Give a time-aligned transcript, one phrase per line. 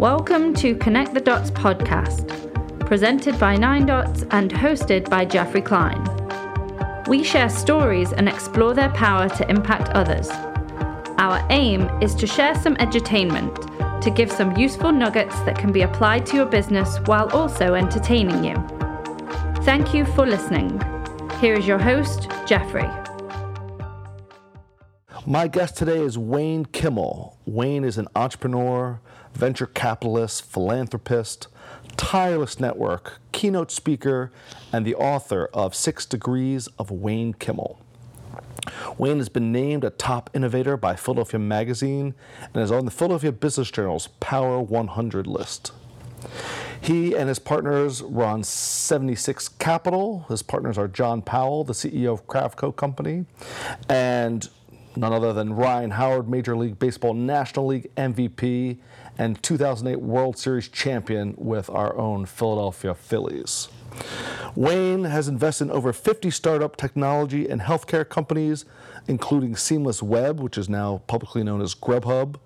[0.00, 2.26] Welcome to Connect the Dots podcast,
[2.86, 6.02] presented by Nine Dots and hosted by Geoffrey Klein.
[7.06, 10.30] We share stories and explore their power to impact others.
[11.18, 15.82] Our aim is to share some edutainment, to give some useful nuggets that can be
[15.82, 18.54] applied to your business while also entertaining you.
[19.64, 20.80] Thank you for listening.
[21.42, 22.88] Here is your host, Jeffrey.
[25.26, 27.36] My guest today is Wayne Kimmel.
[27.44, 28.98] Wayne is an entrepreneur,
[29.34, 31.48] venture capitalist, philanthropist,
[31.96, 34.32] tireless network, keynote speaker,
[34.72, 37.80] and the author of Six Degrees of Wayne Kimmel.
[38.98, 42.14] Wayne has been named a top innovator by Philadelphia Magazine
[42.52, 45.72] and is on the Philadelphia Business Journal's Power 100 list.
[46.80, 50.24] He and his partners run 76 Capital.
[50.28, 53.26] His partners are John Powell, the CEO of Kravco Company,
[53.88, 54.48] and
[55.00, 58.78] none other than Ryan Howard, Major League Baseball National League MVP
[59.16, 63.68] and 2008 World Series champion with our own Philadelphia Phillies.
[64.54, 68.66] Wayne has invested in over 50 startup technology and healthcare companies,
[69.08, 72.36] including Seamless Web, which is now publicly known as Grubhub,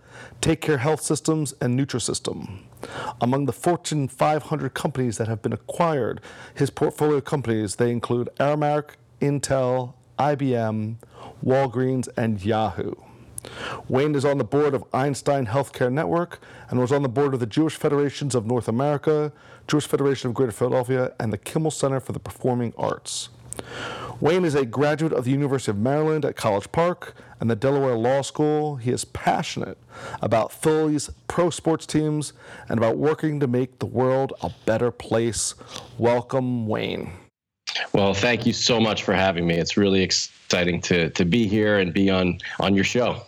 [0.41, 2.61] Take Care Health Systems, and Nutrisystem.
[3.21, 6.21] Among the Fortune 500 companies that have been acquired,
[6.55, 10.97] his portfolio companies, they include Aramark, Intel, IBM,
[11.45, 12.95] Walgreens, and Yahoo.
[13.89, 17.41] Wayne is on the board of Einstein Healthcare Network and was on the board of
[17.41, 19.33] the Jewish Federations of North America,
[19.69, 23.29] Jewish Federation of Greater Philadelphia, and the Kimmel Center for the Performing Arts.
[24.21, 27.97] Wayne is a graduate of the University of Maryland at College Park and the Delaware
[27.97, 28.77] Law School.
[28.77, 29.77] He is passionate
[30.23, 32.33] about Philly's pro sports teams
[32.69, 35.55] and about working to make the world a better place.
[35.99, 37.13] Welcome, Wayne.
[37.93, 39.55] Well, thank you so much for having me.
[39.55, 43.23] It's really exciting to to be here and be on on your show.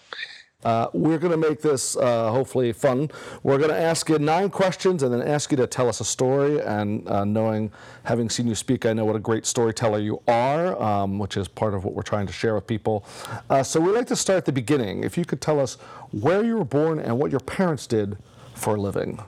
[0.66, 3.08] Uh, we're going to make this uh, hopefully fun.
[3.44, 6.04] We're going to ask you nine questions and then ask you to tell us a
[6.04, 6.60] story.
[6.60, 7.70] And uh, knowing,
[8.02, 11.46] having seen you speak, I know what a great storyteller you are, um, which is
[11.46, 13.06] part of what we're trying to share with people.
[13.48, 15.04] Uh, so we'd like to start at the beginning.
[15.04, 15.74] If you could tell us
[16.10, 18.18] where you were born and what your parents did
[18.56, 19.20] for a living.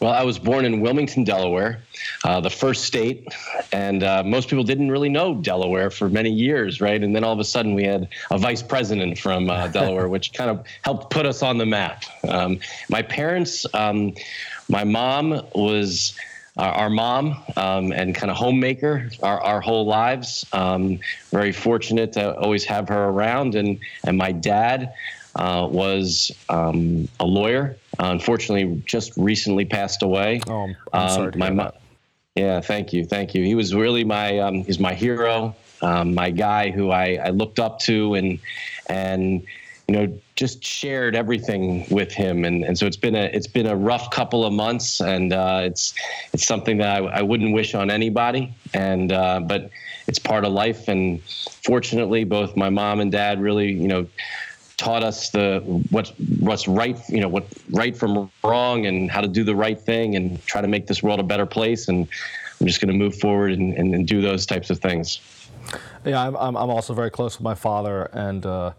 [0.00, 1.82] Well, I was born in Wilmington, Delaware,
[2.24, 3.28] uh, the first state,
[3.70, 7.02] and uh, most people didn't really know Delaware for many years, right?
[7.02, 10.32] And then all of a sudden, we had a vice president from uh, Delaware, which
[10.32, 12.04] kind of helped put us on the map.
[12.26, 14.14] Um, my parents, um,
[14.70, 16.14] my mom was
[16.56, 20.46] our, our mom um, and kind of homemaker our, our whole lives.
[20.54, 21.00] Um,
[21.30, 24.94] very fortunate to always have her around, and and my dad
[25.36, 27.76] uh, was um, a lawyer.
[27.98, 30.40] Uh, unfortunately, just recently passed away.
[30.48, 31.32] Oh, I'm, I'm um, sorry.
[31.36, 31.72] my mom.
[32.36, 33.44] Yeah, thank you, thank you.
[33.44, 37.58] He was really my um, he's my hero, um, my guy who I, I looked
[37.58, 38.38] up to, and
[38.88, 39.42] and
[39.90, 43.66] you know just shared everything with him and, and so it's been a it's been
[43.66, 45.94] a rough couple of months and uh, it's
[46.32, 49.70] it's something that I, I wouldn't wish on anybody and uh, but
[50.06, 54.06] it's part of life and fortunately both my mom and dad really you know
[54.80, 55.60] taught us the
[55.90, 59.78] what's what's right, you know, what right from wrong, and how to do the right
[59.78, 61.86] thing, and try to make this world a better place.
[61.88, 62.08] And
[62.58, 65.20] I'm just going to move forward and, and, and, do those types of things.
[66.04, 68.72] Yeah, I'm I'm also very close with my father, and uh,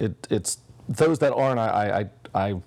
[0.00, 0.58] it it's
[0.88, 1.60] those that aren't.
[1.60, 2.60] I I I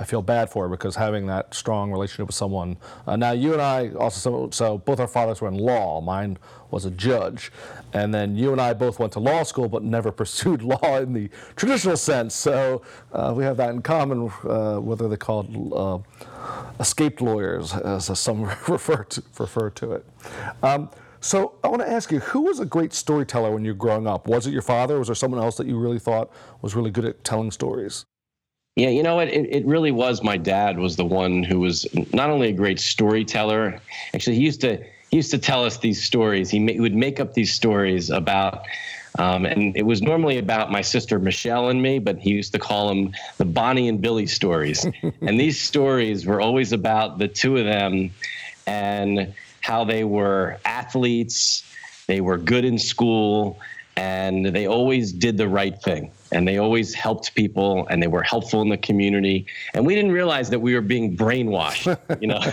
[0.00, 2.78] I feel bad for her because having that strong relationship with someone.
[3.06, 6.00] Uh, now, you and I also, so, both our fathers were in law.
[6.00, 6.38] Mine
[6.70, 7.52] was a judge.
[7.92, 11.12] And then you and I both went to law school but never pursued law in
[11.12, 12.34] the traditional sense.
[12.34, 12.80] So
[13.12, 15.98] uh, we have that in common, uh, whether they're called uh,
[16.80, 20.06] escaped lawyers, as some refer to, refer to it.
[20.62, 20.88] Um,
[21.20, 24.06] so I want to ask you, who was a great storyteller when you were growing
[24.06, 24.26] up?
[24.26, 24.98] Was it your father?
[24.98, 28.06] Was there someone else that you really thought was really good at telling stories?
[28.80, 29.28] Yeah, you know what?
[29.28, 32.80] It, it really was my dad was the one who was not only a great
[32.80, 33.78] storyteller.
[34.14, 36.48] Actually, he used to he used to tell us these stories.
[36.48, 38.64] He, ma- he would make up these stories about,
[39.18, 42.58] um, and it was normally about my sister Michelle and me, but he used to
[42.58, 44.86] call them the Bonnie and Billy stories.
[45.20, 48.10] and these stories were always about the two of them
[48.66, 51.64] and how they were athletes,
[52.06, 53.60] they were good in school,
[53.94, 58.22] and they always did the right thing and they always helped people and they were
[58.22, 62.40] helpful in the community and we didn't realize that we were being brainwashed you know?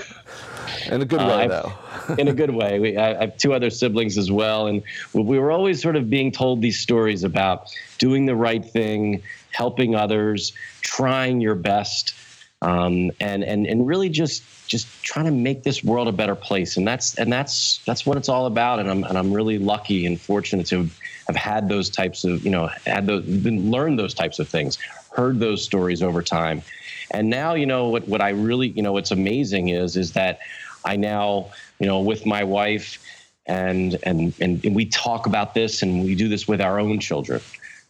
[0.91, 2.15] In a good way uh, though.
[2.18, 2.79] In a good way.
[2.79, 4.83] We, I, I have two other siblings as well and
[5.13, 9.95] we were always sort of being told these stories about doing the right thing helping
[9.95, 12.13] others trying your best
[12.62, 16.77] um, and and and really just just trying to make this world a better place.
[16.77, 18.80] And that's and that's that's what it's all about.
[18.80, 20.89] And I'm and I'm really lucky and fortunate to
[21.27, 24.77] have had those types of you know had those been learned those types of things,
[25.15, 26.63] heard those stories over time,
[27.12, 30.39] and now you know what what I really you know what's amazing is is that
[30.83, 33.03] I now you know with my wife
[33.45, 37.39] and and, and we talk about this and we do this with our own children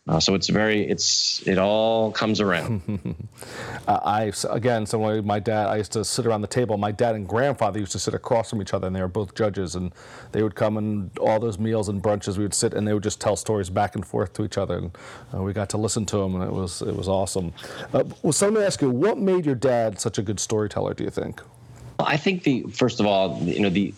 [0.07, 2.81] uh, so it's very, it's it all comes around.
[3.87, 6.77] uh, I again, so my dad, I used to sit around the table.
[6.77, 9.35] My dad and grandfather used to sit across from each other, and they were both
[9.35, 9.93] judges, and
[10.31, 13.03] they would come and all those meals and brunches, we would sit and they would
[13.03, 14.97] just tell stories back and forth to each other, and
[15.33, 17.53] uh, we got to listen to them, and it was it was awesome.
[17.93, 20.93] Uh, well, so let me ask you, what made your dad such a good storyteller?
[20.93, 21.41] Do you think?
[21.99, 23.93] I think the first of all, you know, the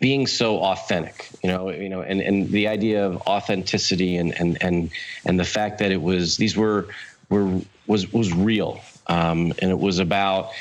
[0.00, 4.56] being so authentic, you know, you know, and, and the idea of authenticity and, and,
[4.62, 4.90] and,
[5.26, 6.88] and the fact that it was, these were,
[7.28, 8.80] were, was, was real.
[9.08, 10.52] Um, and it was about,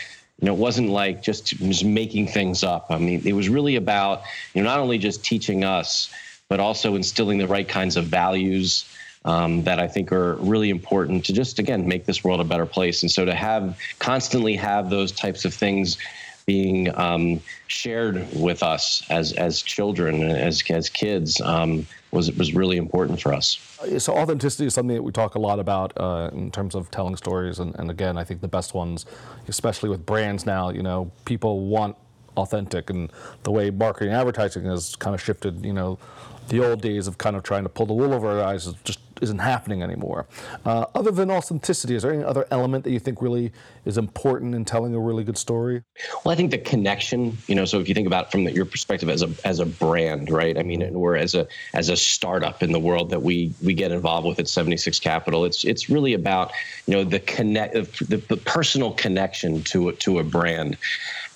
[0.41, 2.87] you know, it wasn't like just, just making things up.
[2.89, 6.13] I mean, it was really about, you know, not only just teaching us,
[6.49, 8.85] but also instilling the right kinds of values,
[9.25, 12.65] um, that I think are really important to just again make this world a better
[12.65, 13.03] place.
[13.03, 15.97] And so to have constantly have those types of things
[16.49, 22.77] being um, shared with us as as children, as as kids, um, was was really
[22.77, 23.47] important for us.
[23.99, 27.15] So authenticity is something that we talk a lot about uh, in terms of telling
[27.17, 29.05] stories, and, and again, I think the best ones,
[29.47, 31.95] especially with brands now, you know, people want
[32.35, 33.11] authentic, and
[33.43, 35.99] the way marketing and advertising has kind of shifted, you know,
[36.47, 38.73] the old days of kind of trying to pull the wool over our eyes is
[38.83, 40.27] just isn't happening anymore.
[40.65, 43.51] Uh, other than authenticity, is there any other element that you think really
[43.85, 45.83] is important in telling a really good story?
[46.23, 47.37] Well, I think the connection.
[47.47, 49.65] You know, so if you think about from the, your perspective as a as a
[49.65, 50.57] brand, right?
[50.57, 53.91] I mean, or as a as a startup in the world that we we get
[53.91, 56.51] involved with at 76 Capital, it's it's really about
[56.85, 60.77] you know the connect the, the personal connection to to a brand,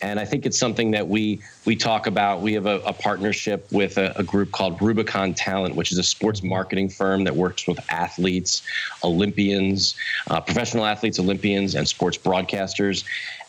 [0.04, 2.42] and I think it's something that we we talk about.
[2.42, 6.04] We have a, a partnership with a, a, group called Rubicon Talent, which is a
[6.04, 8.64] sports marketing firm that works with athletes,
[9.04, 9.96] Olympians,
[10.30, 13.06] uh, professional athletes, Olympians, and sports broadcasters.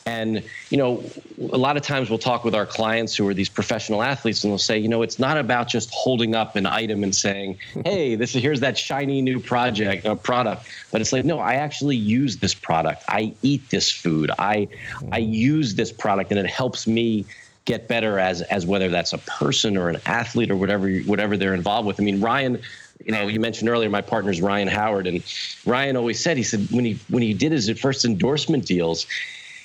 [0.06, 1.02] And, you know,
[1.50, 4.50] a lot of times we'll talk with our clients who are these professional athletes and
[4.50, 8.14] they'll say, you know, it's not about just holding up an item and saying, hey,
[8.14, 10.66] this is here's that shiny new project uh, product.
[10.92, 13.02] But it's like, no, I actually use this product.
[13.08, 14.30] I eat this food.
[14.38, 14.68] I
[15.10, 17.24] I use this product and it helps me
[17.64, 21.54] get better as as whether that's a person or an athlete or whatever whatever they're
[21.54, 21.98] involved with.
[21.98, 22.60] I mean, Ryan
[23.04, 25.22] you know, you mentioned earlier my partner's Ryan Howard, and
[25.66, 29.06] Ryan always said he said when he when he did his first endorsement deals,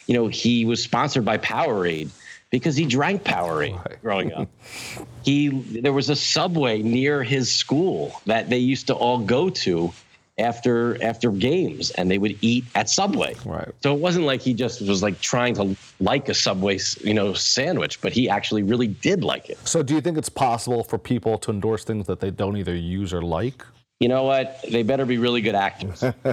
[0.10, 2.10] you know, he was sponsored by Powerade
[2.50, 4.02] because he drank Powerade right.
[4.02, 4.50] growing up.
[5.24, 9.94] he there was a subway near his school that they used to all go to
[10.40, 13.36] after after games and they would eat at Subway.
[13.46, 13.70] Right.
[13.84, 17.34] So it wasn't like he just was like trying to like a Subway, you know,
[17.34, 19.60] sandwich, but he actually really did like it.
[19.68, 22.76] So do you think it's possible for people to endorse things that they don't either
[22.76, 23.64] use or like?
[24.00, 24.64] You know what?
[24.70, 26.02] They better be really good actors.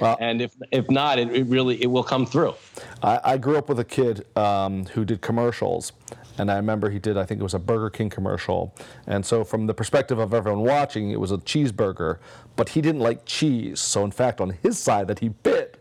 [0.00, 2.54] well, and if if not, it, it, really it will come through.
[3.02, 5.92] I, I grew up with a kid um, who did commercials,
[6.38, 7.16] and I remember he did.
[7.16, 8.72] I think it was a Burger King commercial,
[9.08, 12.18] and so from the perspective of everyone watching, it was a cheeseburger,
[12.54, 13.80] but he didn't like cheese.
[13.80, 15.75] So in fact, on his side that he bit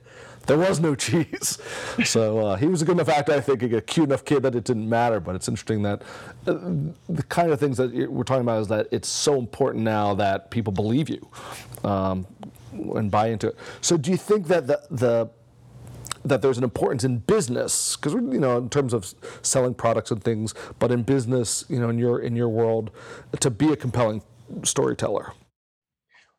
[0.45, 1.57] there was no cheese.
[2.03, 4.53] So uh, he was a good enough actor, I think, a cute enough kid that
[4.53, 5.19] it didn't matter.
[5.19, 6.01] But it's interesting that
[6.45, 6.53] uh,
[7.07, 10.51] the kind of things that we're talking about is that it's so important now that
[10.51, 11.27] people believe you
[11.83, 12.27] um,
[12.73, 13.57] and buy into it.
[13.81, 15.29] So do you think that the, the
[16.25, 20.23] that there's an importance in business because you know in terms of selling products and
[20.23, 22.89] things but in business you know in your in your world
[23.39, 24.23] to be a compelling
[24.63, 25.33] storyteller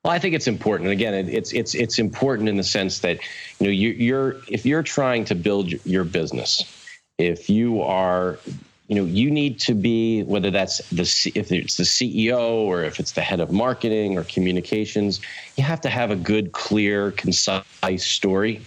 [0.06, 0.88] well, I think it's important.
[0.88, 3.18] And Again, it's it's it's important in the sense that
[3.58, 6.62] you know you, you're if you're trying to build your business,
[7.18, 8.38] if you are
[8.86, 13.00] you know you need to be whether that's the if it's the CEO or if
[13.00, 15.20] it's the head of marketing or communications
[15.56, 18.60] you have to have a good clear concise story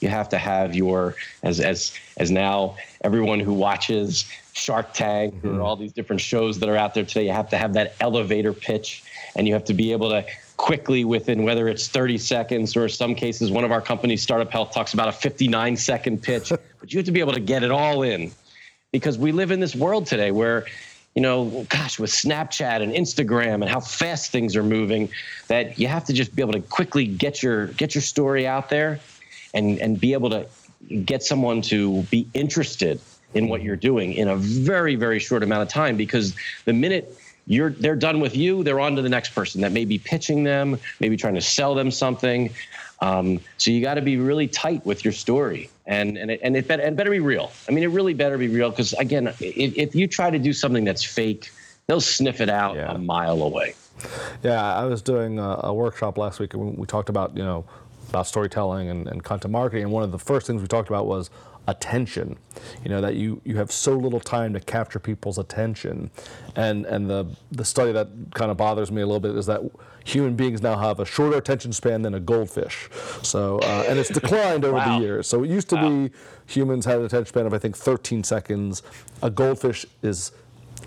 [0.00, 5.58] you have to have your as as as now everyone who watches Shark Tank mm-hmm.
[5.58, 7.96] or all these different shows that are out there today you have to have that
[8.00, 9.02] elevator pitch
[9.34, 10.24] and you have to be able to
[10.58, 14.72] quickly within whether it's 30 seconds or some cases one of our companies startup health
[14.72, 16.50] talks about a 59 second pitch
[16.80, 18.30] but you have to be able to get it all in.
[18.92, 20.66] Because we live in this world today where
[21.14, 25.08] you know gosh with snapchat and instagram and how fast things are moving
[25.48, 28.68] that you have to just be able to quickly get your get your story out
[28.68, 29.00] there
[29.52, 30.46] and and be able to
[31.04, 33.00] get someone to be interested
[33.34, 35.96] in what you're doing in a very very short amount of time.
[35.96, 36.34] Because
[36.64, 37.17] the minute
[37.48, 40.44] you're they're done with you they're on to the next person that may be pitching
[40.44, 42.50] them maybe trying to sell them something
[43.00, 46.56] Um, so you got to be really tight with your story, and and it, and
[46.56, 47.52] it better, and better be real.
[47.68, 50.52] I mean, it really better be real because again, if, if you try to do
[50.52, 51.52] something that's fake,
[51.86, 52.90] they'll sniff it out Yeah.
[52.90, 53.74] a mile away.
[54.42, 57.64] Yeah, I was doing a, a workshop last week, and we talked about you know
[58.08, 61.06] about storytelling and, and content marketing, and one of the first things we talked about
[61.06, 61.30] was
[61.68, 62.36] attention.
[62.82, 66.10] You know that you you have so little time to capture people's attention,
[66.56, 69.60] and and the the study that kind of bothers me a little bit is that
[70.04, 72.88] human beings now have a shorter attention span than a goldfish.
[73.22, 74.98] So uh, and it's declined over Wow.
[74.98, 75.28] the years.
[75.28, 76.10] So it used to be
[76.46, 78.82] humans had an attention span of I think 13 seconds.
[79.22, 80.32] A goldfish is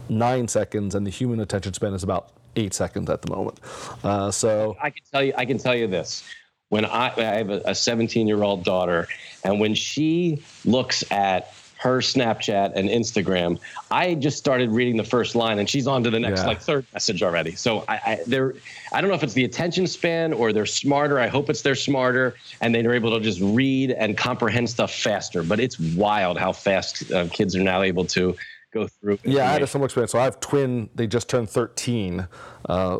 [0.09, 3.59] nine seconds, and the human attention span is about eight seconds at the moment.
[4.03, 6.23] Uh, so I can tell you, I can tell you this.
[6.71, 9.09] When I, I have a 17 year old daughter,
[9.43, 13.59] and when she looks at her Snapchat and Instagram,
[13.89, 16.47] I just started reading the first line, and she's on to the next Yeah.
[16.47, 17.55] like third message already.
[17.55, 18.53] So I, I, they're,
[18.93, 21.19] I don't know if it's the attention span or they're smarter.
[21.19, 25.43] I hope it's they're smarter, and they're able to just read and comprehend stuff faster.
[25.43, 28.37] But it's wild how fast uh, kids are now able to
[28.71, 29.19] go through.
[29.25, 30.13] yeah, I had a similar experience.
[30.13, 32.27] So I have twin; they just turned 13.
[32.69, 32.99] Uh,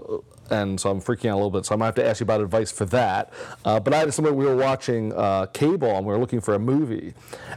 [0.51, 1.65] and so I'm freaking out a little bit.
[1.65, 3.31] So I might have to ask you about advice for that.
[3.65, 6.53] Uh, but I had somebody we were watching uh, cable and we were looking for
[6.53, 7.13] a movie,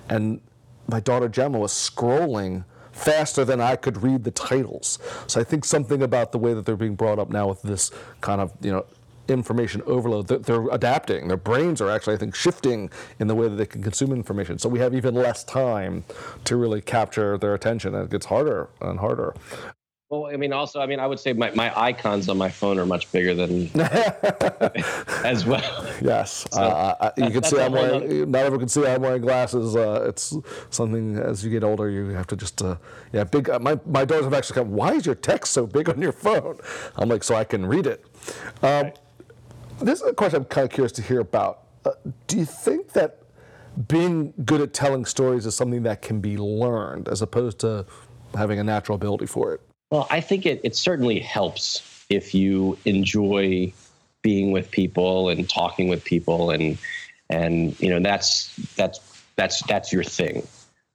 [0.08, 0.40] and
[0.88, 4.98] my daughter Gemma was scrolling faster than I could read the titles.
[5.26, 7.90] So I think something about the way that they're being brought up now with this
[8.20, 8.86] kind of you know
[9.28, 10.28] information overload.
[10.28, 11.28] They're, they're adapting.
[11.28, 14.58] Their brains are actually I think shifting in the way that they can consume information.
[14.58, 16.04] So we have even less time
[16.44, 17.94] to really capture their attention.
[17.94, 19.34] And it gets harder and harder.
[20.10, 22.78] Well, I mean, also, I mean, I would say my, my icons on my phone
[22.78, 23.70] are much bigger than
[25.24, 25.86] as well.
[26.02, 28.30] Yes, uh, I- you can see I'm wearing.
[28.30, 29.74] Not everyone can see I'm wearing glasses.
[29.74, 30.36] Uh, it's
[30.70, 32.76] something as you get older, you have to just uh,
[33.12, 33.24] yeah.
[33.24, 33.48] Big.
[33.48, 34.72] Uh, my my daughters have actually come.
[34.72, 36.58] Why is your text so big on your phone?
[36.96, 38.04] I'm like, so I can read it.
[38.62, 38.92] Um,
[39.80, 41.62] This is a question I'm kind of curious to hear about.
[41.84, 41.90] Uh,
[42.28, 43.20] do you think that
[43.88, 47.86] being good at telling stories is something that can be learned, as opposed to
[48.34, 49.60] having a natural ability for it?
[49.94, 53.72] Well, I think it, it certainly helps if you enjoy
[54.22, 56.76] being with people and talking with people and
[57.30, 58.98] and you know that's that's
[59.36, 60.48] that's that's your thing.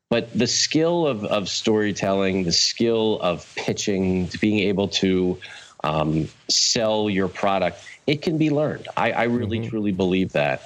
[0.09, 5.39] But the skill of, of storytelling, the skill of pitching, being able to
[5.85, 8.89] um, sell your product, it can be learned.
[8.97, 10.63] I, I really truly believe that.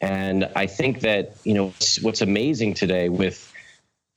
[0.00, 3.51] And I think that, you know, what's, what's amazing today with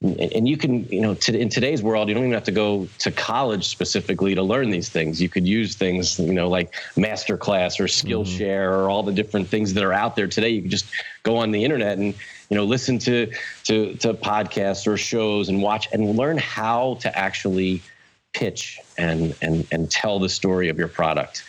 [0.02, 3.12] and you can you know in today's world you don't even have to go to
[3.12, 7.86] college specifically to learn these things you could use things you know like masterclass or
[7.86, 10.86] skillshare or all the different things that are out there today you can just
[11.24, 12.14] go on the internet and
[12.50, 13.32] you know listen to
[13.64, 17.82] to to podcasts or shows and watch and learn how to actually
[18.34, 21.44] pitch and and and tell the story of your product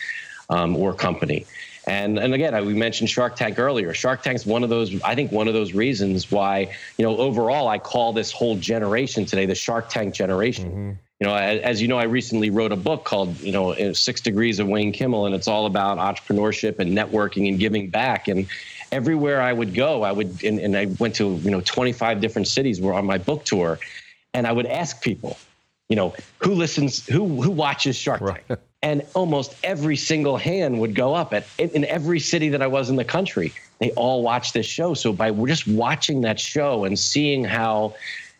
[0.49, 1.45] um, or company.
[1.87, 3.93] And and again, I, we mentioned Shark Tank earlier.
[3.93, 5.01] Shark Tank's one of those.
[5.03, 9.25] I think one of those reasons why you know overall I call this whole generation
[9.25, 10.99] today the Shark Tank generation.
[11.19, 13.93] You know, as, as you know, I recently wrote a book called you know uh,
[13.93, 18.27] Six Degrees of Wayne Kimmel, and it's all about entrepreneurship and networking and giving back.
[18.27, 18.47] And
[18.91, 22.49] everywhere I would go, I would and, and I went to you know 25 different
[22.49, 23.79] cities were on my book tour,
[24.33, 25.37] and I would ask people,
[25.87, 30.93] you know, who listens, who who watches Shark Tank, and almost every single hand would
[30.93, 33.53] go up at in, every city that I was in the country.
[33.79, 34.93] They all watch this show.
[34.93, 37.95] So by just watching that show and seeing how,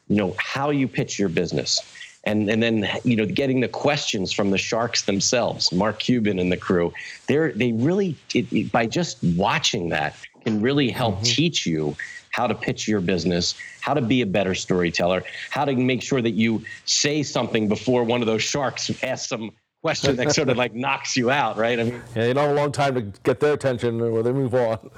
[0.08, 1.82] you know, how you pitch your business.
[2.24, 6.52] And, and then you know getting the questions from the sharks themselves, Mark Cuban and
[6.52, 6.92] the crew.
[7.28, 10.14] They're they really it, it- by just watching that
[10.44, 11.24] can really help mm-hmm.
[11.24, 11.96] teach you
[12.32, 16.22] how to pitch your business, how to be a better storyteller, how to make sure
[16.22, 20.58] that you say something before one of those sharks asks some question that sort of
[20.58, 21.80] like knocks you out, right?
[21.80, 24.32] I mean, Yeah, you don't have a long time to get their attention or they
[24.32, 24.90] move on.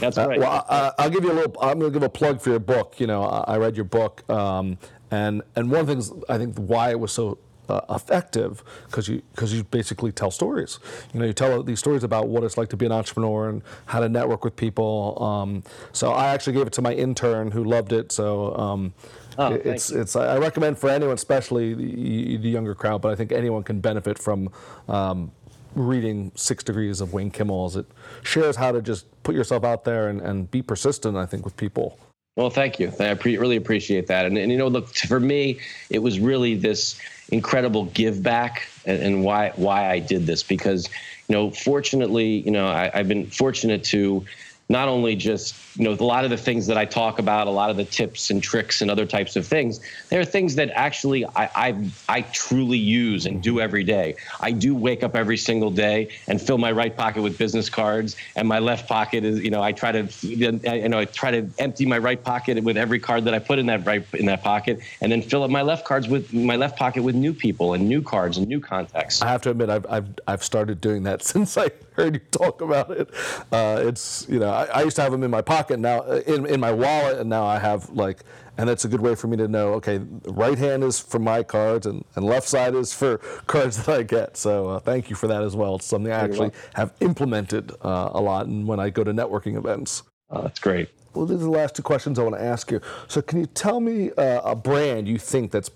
[0.00, 0.38] that's Uh, right.
[0.38, 1.56] well, I, I'll give you a little.
[1.60, 3.00] I'm going to give a plug for your book.
[3.00, 4.78] You know, I, I read your book, um,
[5.10, 9.08] and and one of the things I think why it was so uh, effective because
[9.08, 10.78] you because you basically tell stories.
[11.14, 13.62] You know, you tell these stories about what it's like to be an entrepreneur and
[13.86, 15.20] how to network with people.
[15.22, 18.12] Um, so I actually gave it to my intern who loved it.
[18.12, 18.54] So.
[18.56, 18.92] Um,
[19.38, 20.00] Oh, it's you.
[20.00, 23.80] it's I recommend for anyone, especially the, the younger crowd, but I think anyone can
[23.80, 24.50] benefit from
[24.88, 25.30] um,
[25.76, 27.86] reading Six Degrees of Wayne Kimmel as it
[28.24, 31.56] shares how to just put yourself out there and, and be persistent, I think, with
[31.56, 31.98] people.
[32.34, 32.92] Well, thank you.
[33.00, 34.26] I pre- really appreciate that.
[34.26, 39.02] And, and you know, look, for me, it was really this incredible give back and,
[39.02, 40.88] and why why I did this because
[41.28, 44.24] you know, fortunately, you know, I, I've been fortunate to
[44.68, 47.50] not only just you know a lot of the things that I talk about, a
[47.50, 49.80] lot of the tips and tricks and other types of things.
[50.10, 54.16] There are things that actually I I, I truly use and do every day.
[54.40, 58.16] I do wake up every single day and fill my right pocket with business cards,
[58.36, 61.48] and my left pocket is you know I try to you know I try to
[61.58, 64.42] empty my right pocket with every card that I put in that right in that
[64.42, 67.72] pocket, and then fill up my left cards with my left pocket with new people
[67.72, 69.22] and new cards and new contacts.
[69.22, 72.60] I have to admit I've I've, I've started doing that since I heard you talk
[72.60, 73.10] about it.
[73.52, 76.22] Uh, it's you know I, I, used to have them in my pocket now uh,
[76.26, 78.20] in in my wallet, and now I have like,
[78.56, 79.74] and that's a good way for me to know.
[79.74, 83.98] Okay, right hand is for my cards, and, and left side is for cards that
[83.98, 84.36] I get.
[84.36, 85.76] So uh, thank you for that as well.
[85.76, 89.56] It's something I actually have implemented uh, a lot, and when I go to networking
[89.56, 90.04] events.
[90.30, 90.90] Oh, that's great.
[91.14, 92.80] Well, these are the last two questions I want to ask you.
[93.08, 95.70] So, can you tell me uh, a brand you think that's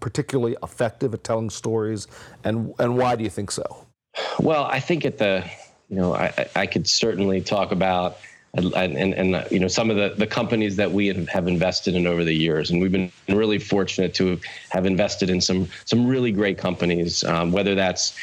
[0.00, 2.06] particularly effective at telling stories,
[2.44, 3.85] and and why do you think so?
[4.40, 5.44] Well, I think at the,
[5.88, 8.18] you know, I, I could certainly talk about
[8.54, 12.06] and, and, and, you know some of the, the companies that we have invested in
[12.06, 12.70] over the years.
[12.70, 17.52] And we've been really fortunate to have invested in some some really great companies um,
[17.52, 18.16] whether that's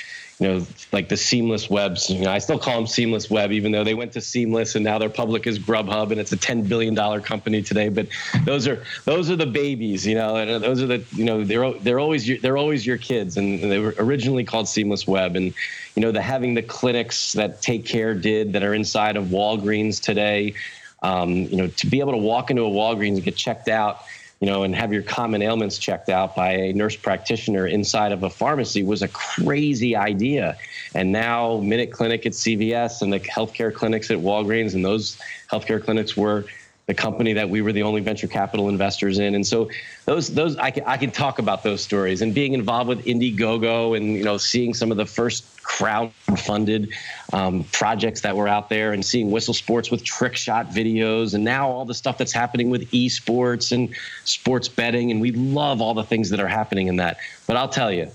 [0.43, 2.09] you know, like the seamless webs.
[2.09, 4.83] You know, I still call them seamless web, even though they went to seamless and
[4.83, 7.87] now their public is Grubhub and it's a ten billion dollar company today.
[7.87, 8.07] But
[8.43, 11.71] those are those are the babies, you know, and those are the you know they're
[11.79, 15.53] they're always your, they're always your kids, and they were originally called seamless web, and
[15.95, 20.01] you know the having the clinics that Take Care did that are inside of Walgreens
[20.01, 20.55] today.
[21.03, 24.03] Um, you know, to be able to walk into a Walgreens and get checked out
[24.43, 28.23] you know, and have your common ailments checked out by a nurse practitioner inside of
[28.23, 30.57] a pharmacy was a crazy idea.
[30.93, 35.17] And now Minute Clinic at CVS and the healthcare clinics at Walgreens and those
[35.49, 36.43] healthcare clinics were
[36.85, 39.35] the company that we were the only venture capital investors in.
[39.35, 39.69] And so
[40.05, 43.95] those those I can I can talk about those stories and being involved with Indiegogo
[43.95, 46.91] and you know seeing some of the first crowd-funded
[47.31, 51.43] um, projects that were out there and seeing Whistle Sports with trick shot videos and
[51.43, 55.93] now all the stuff that's happening with esports and sports betting and we love all
[55.93, 57.17] the things that are happening in that.
[57.47, 58.11] But I'll tell you,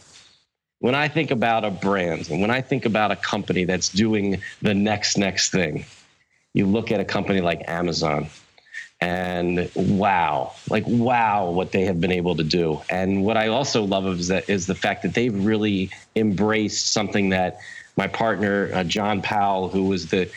[0.80, 4.42] when I think about a brand and when I think about a company that's doing
[4.60, 5.86] the next next thing,
[6.52, 8.28] you look at a company like Amazon
[9.00, 12.80] and wow like wow what they have been able to do.
[12.90, 17.28] And what i also love is that is the fact that they've really embraced something
[17.28, 17.58] that
[17.96, 20.30] my partner uh, john powell who was the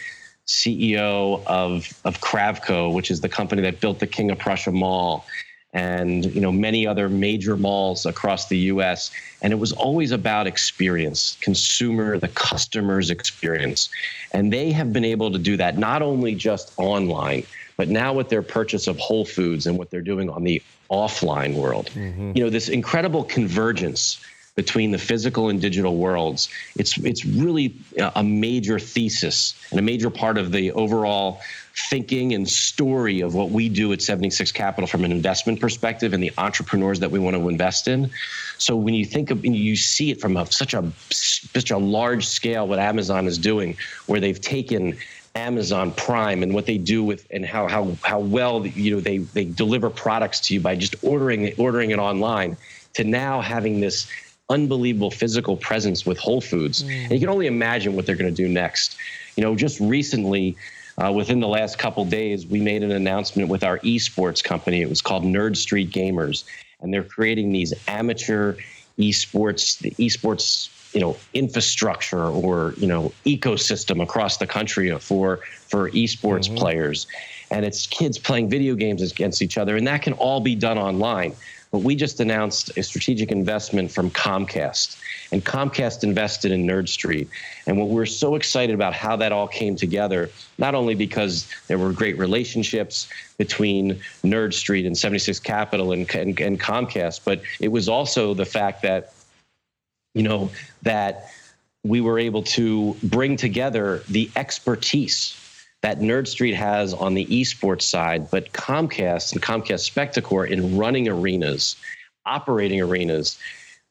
[0.48, 5.26] ceo of of kravco which is the company that built the king of prussia mall
[5.74, 10.48] and you know many other major malls across the US and it was always about
[10.48, 13.90] experience consumer the customer's experience.
[14.34, 17.46] And they have been able to do that not only just online
[17.82, 21.56] but now with their purchase of Whole Foods and what they're doing on the offline
[21.56, 22.32] world, mm-hmm.
[22.36, 27.74] you know, this incredible convergence between the physical and digital worlds, it's it's really
[28.14, 31.42] a major thesis and a major part of the overall
[31.90, 36.22] thinking and story of what we do at 76 Capital from an investment perspective and
[36.22, 38.12] the entrepreneurs that we want to invest in.
[38.60, 41.80] So when you think of and you see it from a, such a such a
[41.80, 45.00] large scale, what Amazon is doing, where they've taken
[45.36, 49.20] Amazon Prime and what they do with and how how how well you know they
[49.20, 52.58] they deliver products to you by just ordering ordering it online
[52.94, 54.10] to now having this
[54.50, 56.84] unbelievable physical presence with Whole Foods.
[56.84, 57.04] Mm.
[57.04, 58.98] And you can only imagine what they're going to do next.
[59.38, 60.58] You know, just recently
[60.98, 64.82] uh, within the last couple days, we made an announcement with our esports company.
[64.82, 66.44] It was called Nerd Street Gamers,
[66.82, 68.56] and they're creating these amateur
[69.00, 75.90] esports, the esports you know infrastructure or you know ecosystem across the country for for
[75.92, 76.56] esports mm-hmm.
[76.56, 77.08] players.
[77.50, 80.78] And it's kids playing video games against each other and that can all be done
[80.78, 81.36] online.
[81.72, 85.02] But we just announced a strategic investment from Comcast
[85.32, 87.30] and Comcast invested in Nerd Street.
[87.66, 91.78] And what we're so excited about how that all came together not only because there
[91.78, 97.70] were great relationships between Nerd Street and 76 Capital and, and, and Comcast but it
[97.70, 99.14] was also the fact that
[100.14, 100.52] you know,
[100.84, 101.32] that
[101.84, 105.38] we were able to bring together the expertise
[105.82, 111.08] that Nerd Street has on the esports side, but Comcast and Comcast Spectacor in running
[111.08, 111.76] arenas,
[112.26, 113.40] operating arenas,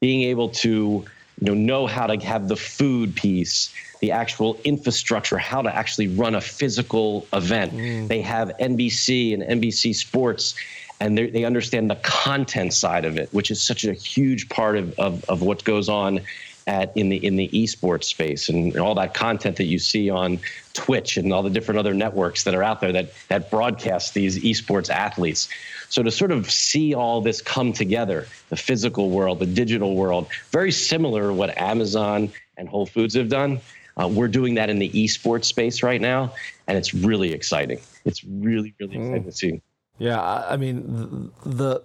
[0.01, 1.05] being able to
[1.41, 6.07] you know know how to have the food piece, the actual infrastructure, how to actually
[6.09, 7.73] run a physical event.
[7.73, 8.09] Mm.
[8.09, 10.55] They have NBC and NBC Sports
[11.01, 14.99] and they understand the content side of it, which is such a huge part of,
[14.99, 16.21] of, of what goes on
[16.67, 20.39] at in the in the esports space and all that content that you see on
[20.75, 24.39] Twitch and all the different other networks that are out there that that broadcast these
[24.39, 25.49] esports athletes.
[25.89, 30.29] So to sort of see all this come together, the physical world, the digital world,
[30.53, 33.61] very similar to what Amazon and Whole Foods have done.
[34.01, 36.33] Uh, we're doing that in the esports space right now,
[36.69, 37.81] and it's really exciting.
[38.05, 39.01] It's really, really mm.
[39.01, 39.63] exciting to see.
[40.01, 41.83] Yeah, I mean the,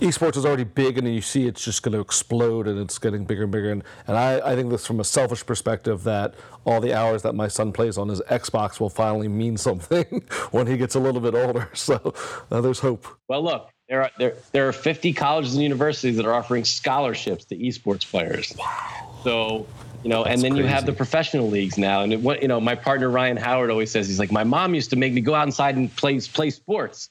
[0.00, 3.24] esports is already big, and you see it's just going to explode, and it's getting
[3.24, 3.72] bigger and bigger.
[3.72, 7.34] And, and I, I think this from a selfish perspective that all the hours that
[7.34, 11.20] my son plays on his Xbox will finally mean something when he gets a little
[11.20, 11.70] bit older.
[11.84, 12.14] So
[12.50, 13.06] uh, there's hope.
[13.28, 17.44] Well, look, there are there there are 50 colleges and universities that are offering scholarships
[17.46, 18.54] to esports players.
[18.56, 19.18] Wow.
[19.22, 19.66] So
[20.04, 20.64] you know, That's and then crazy.
[20.64, 22.02] you have the professional leagues now.
[22.02, 24.90] And it, you know, my partner Ryan Howard always says he's like, my mom used
[24.90, 27.10] to make me go outside and play play sports.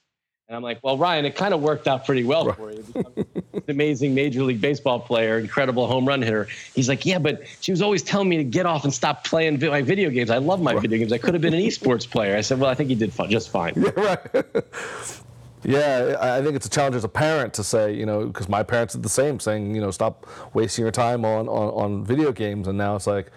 [0.53, 2.55] And I'm like, well, Ryan, it kind of worked out pretty well right.
[2.55, 2.83] for you.
[3.67, 6.47] amazing Major League Baseball player, incredible home run hitter.
[6.75, 9.59] He's like, yeah, but she was always telling me to get off and stop playing
[9.59, 10.29] my video games.
[10.29, 10.81] I love my right.
[10.83, 11.11] video games.
[11.11, 12.37] I could have been an esports player.
[12.37, 13.73] I said, well, I think you did just fine.
[13.83, 14.55] Yeah, right.
[15.65, 18.61] Yeah, I think it's a challenge as a parent to say, you know, because my
[18.61, 22.31] parents did the same, saying, you know, stop wasting your time on, on, on video
[22.31, 22.67] games.
[22.67, 23.31] And now it's like,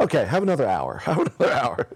[0.00, 1.88] okay, have another hour, have another hour,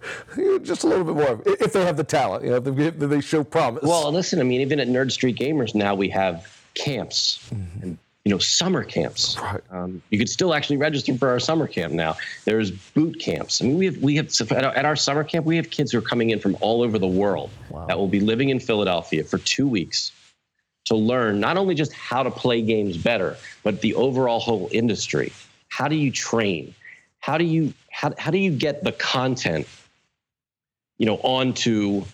[0.62, 3.44] just a little bit more, if they have the talent, you know, if they, show
[3.44, 3.82] promise.
[3.82, 7.82] Well, listen, I mean, even at Nerd Street Gamers now we have camps mm-hmm.
[7.82, 9.36] and you know, summer camps.
[9.38, 9.60] Right.
[9.70, 12.16] Um, you could still actually register for our summer camp now.
[12.44, 13.60] There's boot camps.
[13.60, 15.90] I mean, we have we have at our, at our summer camp we have kids
[15.90, 17.86] who are coming in from all over the world wow.
[17.86, 20.12] that will be living in Philadelphia for two weeks
[20.84, 25.32] to learn not only just how to play games better, but the overall whole industry.
[25.68, 26.74] How do you train?
[27.20, 29.68] How do you how, how do you get the content,
[30.98, 32.04] you know, onto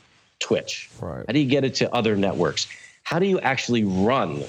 [0.41, 0.91] Twitch?
[1.01, 1.25] Right.
[1.27, 2.67] How do you get it to other networks?
[3.05, 4.43] How do you actually run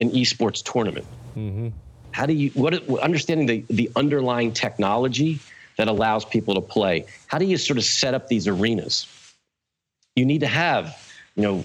[0.00, 1.06] an esports tournament?
[1.36, 1.68] Mm-hmm.
[2.12, 5.40] How do you what understanding the the underlying technology
[5.78, 7.06] that allows people to play?
[7.26, 9.06] How do you sort of set up these arenas?
[10.14, 10.96] You need to have,
[11.34, 11.64] you know,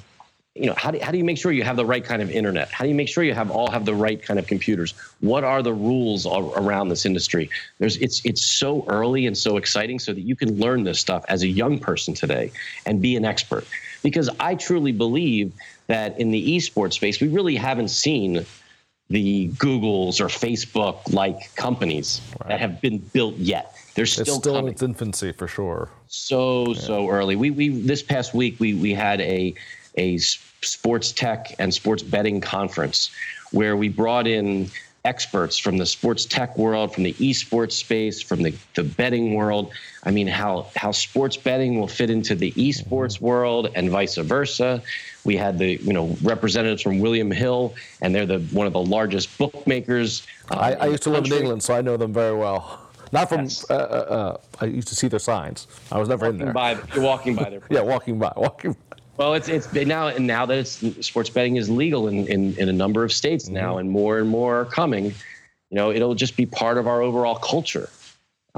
[0.57, 2.31] you know, how do, how do you make sure you have the right kind of
[2.31, 2.69] internet?
[2.69, 4.93] How do you make sure you have all have the right kind of computers?
[5.19, 7.49] What are the rules around this industry?
[7.79, 11.23] There's it's it's so early and so exciting so that you can learn this stuff
[11.29, 12.51] as a young person today
[12.85, 13.65] and be an expert.
[14.03, 15.53] Because I truly believe
[15.87, 18.45] that in the esports space, we really haven't seen
[19.09, 22.49] the Googles or Facebook like companies right.
[22.49, 23.75] that have been built yet.
[23.95, 24.67] They're still it's still coming.
[24.67, 25.89] in its infancy for sure.
[26.07, 26.79] So yeah.
[26.79, 27.35] so early.
[27.35, 29.55] We we this past week we we had a
[29.97, 33.12] a sports tech and sports betting conference
[33.51, 34.69] where we brought in
[35.05, 39.71] experts from the sports tech world, from the esports space, from the, the betting world.
[40.03, 43.25] I mean, how how sports betting will fit into the esports mm-hmm.
[43.25, 44.81] world and vice versa.
[45.23, 48.81] We had the you know representatives from William Hill, and they're the one of the
[48.81, 50.27] largest bookmakers.
[50.51, 52.81] Um, I, I used to live in England, so I know them very well.
[53.12, 53.43] Not from.
[53.43, 53.69] Yes.
[53.69, 55.67] Uh, uh, uh, I used to see their signs.
[55.91, 56.53] I was never walking in there.
[56.53, 57.62] By, you're walking by there.
[57.69, 58.75] yeah, walking by, walking.
[59.17, 62.69] Well, it's it's now and now that it's sports betting is legal in, in, in
[62.69, 63.56] a number of states mm-hmm.
[63.56, 65.06] now, and more and more are coming.
[65.06, 67.89] You know, it'll just be part of our overall culture.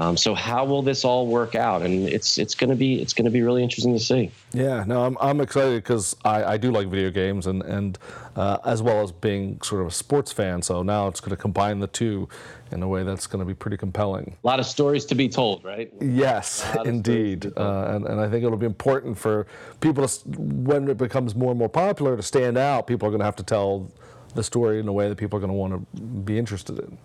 [0.00, 1.82] Um, so how will this all work out?
[1.82, 4.30] And it's it's going to be it's going to be really interesting to see.
[4.54, 7.98] Yeah, no, I'm I'm excited because I, I do like video games and and
[8.34, 10.62] uh, as well as being sort of a sports fan.
[10.62, 12.30] So now it's going to combine the two
[12.72, 14.36] in a way that's going to be pretty compelling.
[14.42, 15.92] A lot of stories to be told, right?
[16.00, 19.46] Yes, indeed, uh, and and I think it'll be important for
[19.80, 22.86] people to when it becomes more and more popular to stand out.
[22.86, 23.90] People are going to have to tell
[24.34, 26.96] the story in a way that people are going to want to be interested in.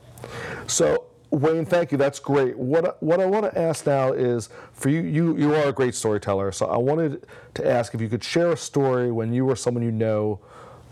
[0.68, 1.98] So Wayne, thank you.
[1.98, 2.58] That's great.
[2.58, 5.02] What what I want to ask now is for you.
[5.02, 6.54] You you are a great storyteller.
[6.54, 9.84] So I wanted to ask if you could share a story when you were someone
[9.84, 10.40] you know,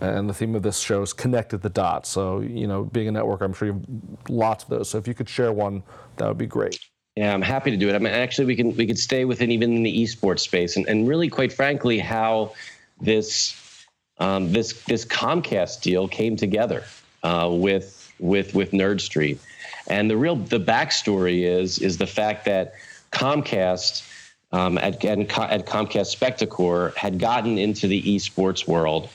[0.01, 2.09] and the theme of this show is connected the dots.
[2.09, 4.89] So you know, being a network, I'm sure you have lots of those.
[4.89, 5.81] So if you could share one,
[6.17, 6.77] that would be great.
[7.15, 7.95] Yeah, I'm happy to do it.
[7.95, 10.85] I mean, actually, we can we could stay within even in the esports space, and,
[10.89, 12.53] and really, quite frankly, how
[12.99, 16.83] this um, this this Comcast deal came together
[17.23, 19.39] uh, with with with Nerd Street.
[19.87, 22.73] And the real the backstory is is the fact that
[23.11, 24.09] Comcast
[24.51, 29.09] um, at, at, at Comcast Spectacor had gotten into the esports world,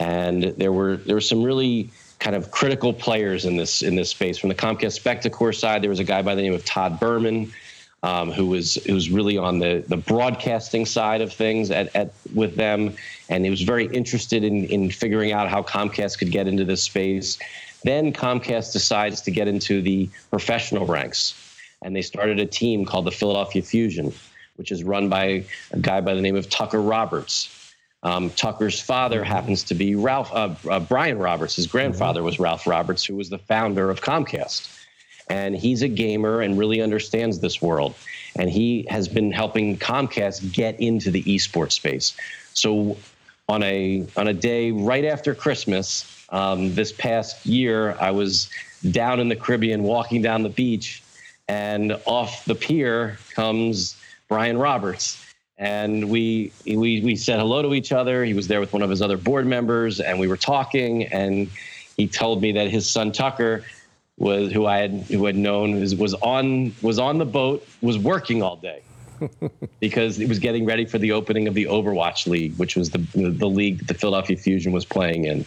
[0.00, 4.10] and there were there were some really kind of critical players in this in this
[4.10, 4.38] space.
[4.38, 7.52] From the Comcast Spectacor side, there was a guy by the name of Todd Berman,
[8.02, 12.12] um, who was who was really on the the broadcasting side of things at, at
[12.34, 12.94] with them,
[13.28, 16.82] and he was very interested in in figuring out how Comcast could get into this
[16.82, 17.38] space.
[17.82, 21.34] Then Comcast decides to get into the professional ranks,
[21.82, 24.12] and they started a team called the Philadelphia Fusion,
[24.56, 27.56] which is run by a guy by the name of Tucker Roberts.
[28.02, 31.56] Um, Tucker's father happens to be Ralph uh, uh, Brian Roberts.
[31.56, 34.68] His grandfather was Ralph Roberts, who was the founder of Comcast,
[35.28, 37.94] and he's a gamer and really understands this world.
[38.36, 42.16] And he has been helping Comcast get into the esports space.
[42.54, 42.96] So
[43.48, 48.50] on a on a day right after Christmas, um, this past year, I was
[48.90, 51.02] down in the Caribbean walking down the beach,
[51.48, 53.96] and off the pier comes
[54.28, 55.24] Brian Roberts.
[55.58, 58.24] And we, we, we said hello to each other.
[58.24, 61.04] He was there with one of his other board members, and we were talking.
[61.04, 61.50] And
[61.96, 63.64] he told me that his son Tucker
[64.16, 67.98] was who I had who had known was, was on was on the boat was
[67.98, 68.82] working all day
[69.80, 72.98] because it was getting ready for the opening of the Overwatch League, which was the
[73.14, 75.44] the league the Philadelphia Fusion was playing in.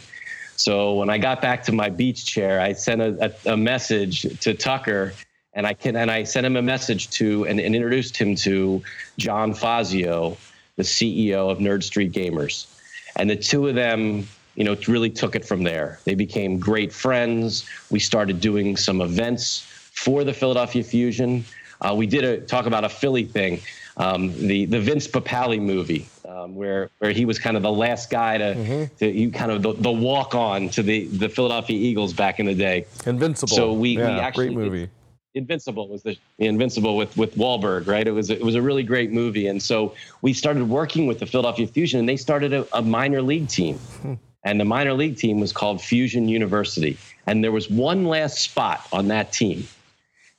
[0.55, 4.39] So when I got back to my beach chair, I sent a, a, a message
[4.39, 5.13] to Tucker,
[5.53, 8.81] and I can and I sent him a message to and, and introduced him to
[9.17, 10.37] John Fazio,
[10.75, 12.67] the CEO of Nerd Street Gamers,
[13.15, 15.99] and the two of them you know, really took it from there.
[16.05, 17.67] They became great friends.
[17.89, 19.61] We started doing some events
[19.93, 21.43] for the Philadelphia Fusion.
[21.81, 23.61] Uh, we did a talk about a Philly thing,
[23.97, 28.09] um, the the Vince Papale movie, um, where where he was kind of the last
[28.09, 28.95] guy to mm-hmm.
[28.97, 32.45] to you kind of the, the walk on to the the Philadelphia Eagles back in
[32.45, 32.85] the day.
[33.05, 33.55] Invincible.
[33.55, 34.89] So we, yeah, we actually great movie.
[35.35, 38.07] Invincible was the, the, Invincible with with Wahlberg, right?
[38.07, 41.25] It was it was a really great movie, and so we started working with the
[41.25, 43.77] Philadelphia Fusion, and they started a, a minor league team.
[43.77, 46.97] Hmm and the minor league team was called Fusion University.
[47.27, 49.67] And there was one last spot on that team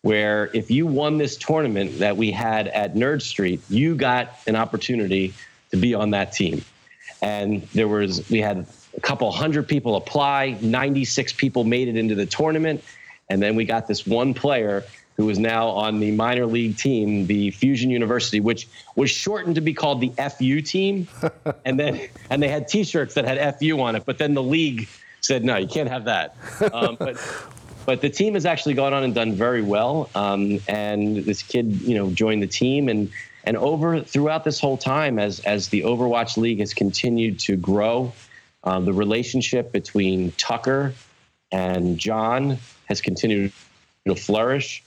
[0.04, 4.54] where if you won this tournament that we had at Nerd Street, you got an
[4.54, 5.32] opportunity
[5.70, 6.62] to be on that team.
[7.22, 12.14] And there was we had a couple hundred people apply, 96 people made it into
[12.14, 12.84] the tournament,
[13.30, 14.84] and then we got this one player
[15.16, 19.62] who is now on the minor league team, the Fusion University, which was shortened to
[19.62, 21.08] be called the FU team,
[21.64, 24.04] and then and they had T-shirts that had FU on it.
[24.04, 24.86] But then the league
[25.22, 26.36] said, no, you can't have that.
[26.74, 27.16] Um, but
[27.86, 30.10] but the team has actually gone on and done very well.
[30.14, 33.10] Um, and this kid, you know, joined the team and
[33.46, 38.12] and over throughout this whole time, as as the Overwatch League has continued to grow,
[38.64, 40.94] um, the relationship between Tucker
[41.52, 43.52] and John has continued
[44.06, 44.82] to flourish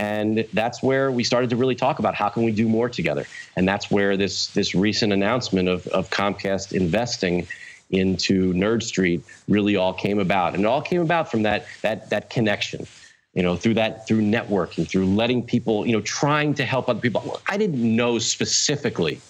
[0.00, 3.26] and that's where we started to really talk about how can we do more together
[3.54, 7.46] and that's where this this recent announcement of, of comcast investing
[7.90, 12.08] into nerd street really all came about and it all came about from that that
[12.10, 12.86] that connection
[13.34, 17.00] you know through that through networking through letting people you know trying to help other
[17.00, 19.20] people i didn't know specifically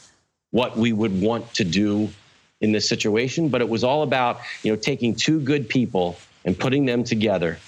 [0.51, 2.09] what we would want to do
[2.61, 6.59] in this situation but it was all about you know taking two good people and
[6.59, 7.59] putting them together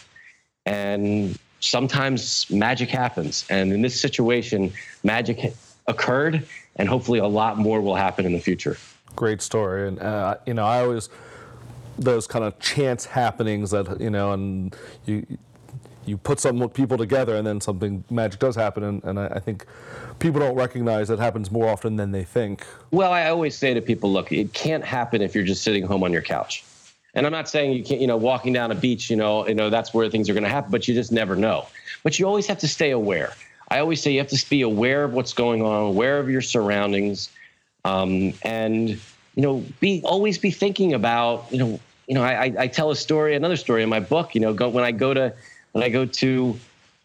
[0.67, 3.47] and sometimes magic happens.
[3.49, 5.55] And in this situation, magic
[5.87, 8.77] occurred, and hopefully a lot more will happen in the future.
[9.17, 9.89] Great story.
[9.89, 11.09] And, uh, you know, I always,
[11.99, 14.75] those kind of chance happenings that, you know, and
[15.07, 15.27] you,
[16.05, 19.39] you put some people together and then something magic does happen and, and I, I,
[19.39, 19.67] think
[20.19, 23.81] people don't recognize that happens more often than they think well i always say to
[23.81, 26.65] people look it can't happen if you're just sitting home on your couch
[27.15, 29.55] and I'm not saying you can't, you know, walking down a beach, you know, you
[29.55, 31.67] know, that's where things are going to happen, but you just never know.
[32.03, 33.33] But you always have to stay aware.
[33.69, 36.43] I always say you have to be aware of what's going on, aware of your
[36.43, 37.31] surroundings,
[37.85, 38.89] um, and
[39.35, 42.97] you know, be always be thinking about, you know, you know, I, I tell a
[42.97, 44.35] story, another story in my book.
[44.35, 45.33] You know, go, when I go to
[45.73, 46.59] when I go to,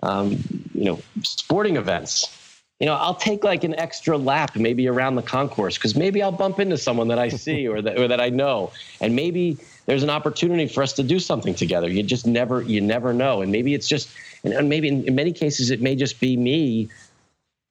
[0.03, 0.31] um,
[0.73, 5.21] you know, sporting events, you know, I'll take like an extra lap maybe around the
[5.21, 8.29] concourse because maybe I'll bump into someone that I see or that or that I
[8.29, 11.89] know, and maybe there's an opportunity for us to do something together.
[11.89, 14.09] You just never you never know, and maybe it's just
[14.43, 16.89] and, maybe in, in many cases it may just be me,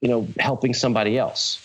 [0.01, 1.61] you know, helping somebody else.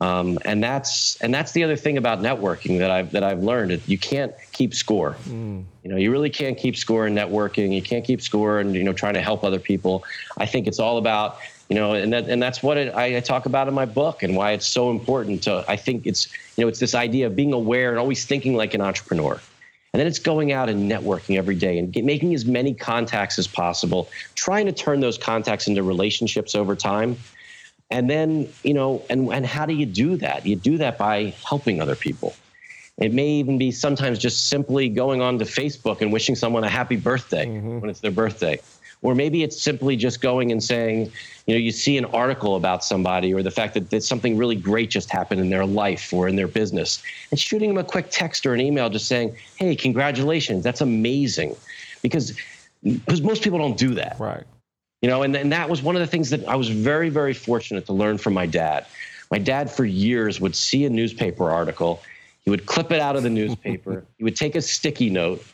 [0.00, 3.82] Um, and that's and that's the other thing about networking that I've that I've learned.
[3.86, 5.16] You can't keep score.
[5.24, 5.64] Mm.
[5.82, 7.74] You know, you really can't keep score in networking.
[7.74, 10.04] You can't keep score and you know trying to help other people.
[10.38, 11.38] I think it's all about
[11.70, 14.24] you know, and that, and that's what it, I, I, talk about in my book
[14.24, 15.64] and why it's so important to.
[15.68, 18.74] I think it's you know it's this idea of being aware and always thinking like
[18.74, 19.40] an entrepreneur,
[19.92, 23.38] and then it's going out and networking every day and get, making as many contacts
[23.38, 27.16] as possible, trying to turn those contacts into relationships over time.
[27.90, 30.46] And then you know, and and how do you do that?
[30.46, 32.34] You do that by helping other people.
[32.98, 36.68] It may even be sometimes just simply going on to Facebook and wishing someone a
[36.68, 37.80] happy birthday mm-hmm.
[37.80, 38.60] when it's their birthday
[39.02, 41.10] or maybe it's simply just going and saying,
[41.46, 44.56] you know, you see an article about somebody or the fact that, that something really
[44.56, 48.08] great just happened in their life or in their business and shooting them a quick
[48.10, 51.56] text or an email just saying, hey, congratulations, that's amazing.
[52.02, 52.38] Because
[52.82, 54.16] because most people don't do that.
[54.18, 54.44] Right.
[55.02, 57.32] You know, and, and that was one of the things that I was very, very
[57.32, 58.86] fortunate to learn from my dad.
[59.30, 62.02] My dad, for years, would see a newspaper article.
[62.44, 64.04] He would clip it out of the newspaper.
[64.18, 65.44] he would take a sticky note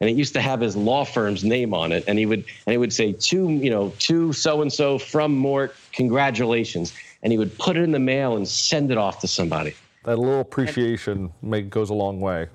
[0.00, 2.72] and it used to have his law firm's name on it and he would and
[2.72, 7.38] he would say to you know to so and so from mort congratulations and he
[7.38, 11.32] would put it in the mail and send it off to somebody that little appreciation
[11.42, 12.46] make, goes a long way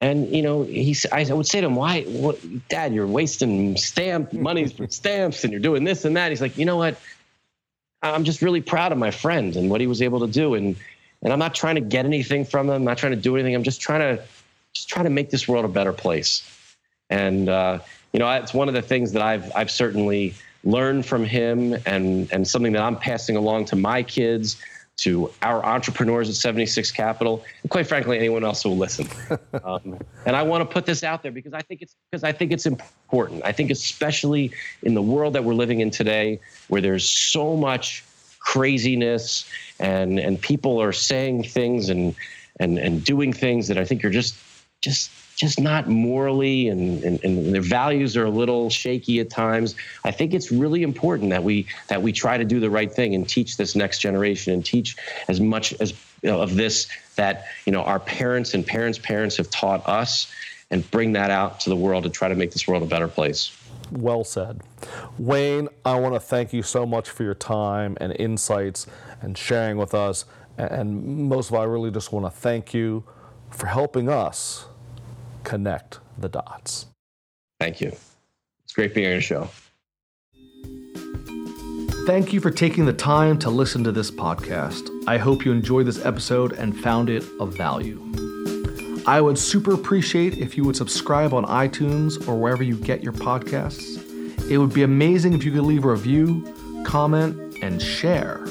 [0.00, 2.94] And you know, he I would say to him, "Why, what, Dad?
[2.94, 6.64] You're wasting stamp money for stamps, and you're doing this and that." He's like, "You
[6.64, 6.98] know what?
[8.02, 10.76] I'm just really proud of my friend and what he was able to do, and
[11.22, 12.76] and I'm not trying to get anything from him.
[12.76, 13.54] I'm not trying to do anything.
[13.54, 14.22] I'm just trying to
[14.72, 16.48] just trying to make this world a better place."
[17.10, 17.80] And uh,
[18.12, 20.34] you know, it's one of the things that I've I've certainly
[20.64, 24.56] learned from him, and and something that I'm passing along to my kids
[25.00, 29.08] to our entrepreneurs at 76 Capital, and quite frankly, anyone else who will listen.
[29.64, 32.32] Um, and I want to put this out there because I think it's because I
[32.32, 33.42] think it's important.
[33.44, 38.04] I think especially in the world that we're living in today, where there's so much
[38.38, 39.44] craziness
[39.78, 42.14] and and people are saying things and
[42.58, 44.36] and and doing things that I think are just
[44.80, 49.74] just just not morally and, and, and, their values are a little shaky at times.
[50.04, 53.14] I think it's really important that we that we try to do the right thing
[53.14, 54.96] and teach this next generation and teach
[55.28, 59.38] as much as you know, of this that you know our parents and parents' parents
[59.38, 60.30] have taught us
[60.70, 63.08] and bring that out to the world to try to make this world a better
[63.08, 63.56] place.
[63.90, 64.60] Well said.
[65.18, 68.86] Wayne, I want to thank you so much for your time and insights
[69.22, 70.26] and sharing with us.
[70.58, 73.04] And most of all, I really just want to thank you
[73.50, 74.66] for helping us
[75.44, 76.86] connect the dots.
[77.58, 77.92] Thank you.
[78.64, 79.48] It's great being on your show.
[82.06, 84.88] Thank you for taking the time to listen to this podcast.
[85.06, 88.00] I hope you enjoyed this episode and found it of value.
[89.06, 93.12] I would super appreciate if you would subscribe on iTunes or wherever you get your
[93.12, 93.98] podcasts.
[94.50, 96.44] It would be amazing if you could leave a review,
[96.84, 98.44] comment, and share.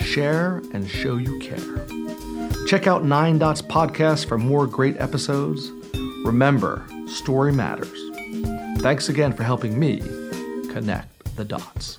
[0.00, 1.86] Share and show you care.
[2.66, 5.72] Check out Nine Dots Podcast for more great episodes.
[6.24, 7.98] Remember, story matters.
[8.80, 10.00] Thanks again for helping me
[10.72, 11.98] connect the dots.